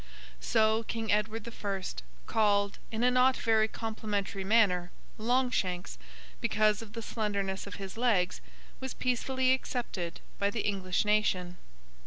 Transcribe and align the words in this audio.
So 0.39 0.81
King 0.81 1.11
Edward 1.11 1.43
the 1.43 1.51
First, 1.51 2.01
called, 2.25 2.79
in 2.91 3.03
a 3.03 3.11
not 3.11 3.37
very 3.37 3.67
complimentary 3.67 4.43
manner, 4.43 4.89
Longshanks, 5.19 5.99
because 6.41 6.81
of 6.81 6.93
the 6.93 7.03
slenderness 7.03 7.67
of 7.67 7.75
his 7.75 7.97
legs, 7.97 8.41
was 8.79 8.95
peacefully 8.95 9.53
accepted 9.53 10.19
by 10.39 10.49
the 10.49 10.61
English 10.65 11.05
Nation. 11.05 11.55